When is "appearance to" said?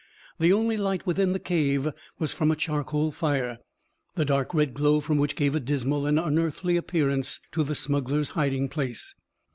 6.75-7.63